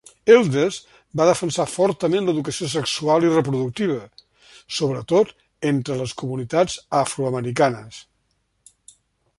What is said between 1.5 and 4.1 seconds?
fortament l'educació sexual i reproductiva,